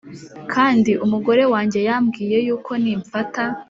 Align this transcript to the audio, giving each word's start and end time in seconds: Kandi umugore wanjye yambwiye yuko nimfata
Kandi 0.53 0.91
umugore 1.05 1.43
wanjye 1.53 1.79
yambwiye 1.87 2.37
yuko 2.47 2.71
nimfata 2.83 3.43